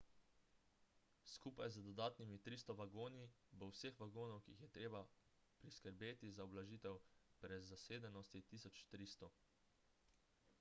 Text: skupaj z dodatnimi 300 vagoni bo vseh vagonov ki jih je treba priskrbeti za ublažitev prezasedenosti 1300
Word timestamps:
skupaj 1.33 1.67
z 1.75 1.81
dodatnimi 1.89 2.39
300 2.47 2.75
vagoni 2.79 3.25
bo 3.63 3.67
vseh 3.75 3.99
vagonov 3.99 4.41
ki 4.47 4.55
jih 4.55 4.63
je 4.65 4.71
treba 4.79 5.03
priskrbeti 5.59 6.33
za 6.39 6.49
ublažitev 6.51 6.97
prezasedenosti 7.45 8.43
1300 8.55 9.33